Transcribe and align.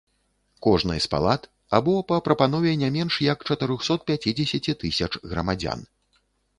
Кожнай 0.67 0.99
з 1.05 1.11
палат, 1.11 1.43
або 1.79 1.93
па 2.13 2.19
прапанове 2.29 2.73
не 2.85 2.91
менш 2.97 3.21
як 3.29 3.47
чатырсот 3.53 3.99
пяцідзесяці 4.11 4.79
тысяч 4.85 5.11
грамадзян. 5.33 5.91